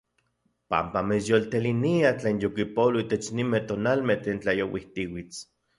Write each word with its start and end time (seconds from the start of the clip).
Panpa 0.71 0.99
mitsyoltelinia 1.09 2.09
tlen 2.19 2.41
yokipolo 2.43 2.97
itech 3.05 3.27
ninmej 3.37 3.63
tonalmej 3.69 4.19
tlen 4.21 4.39
tlayouijtiuits. 4.43 5.37